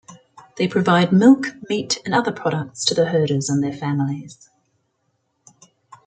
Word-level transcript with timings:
They 0.57 0.67
provide 0.67 1.11
milk, 1.13 1.45
meat 1.69 1.99
and 2.05 2.15
other 2.15 2.31
products 2.31 2.85
to 2.85 2.95
the 2.95 3.05
herders 3.09 3.49
and 3.49 3.63
their 3.63 3.71
families. 3.71 4.49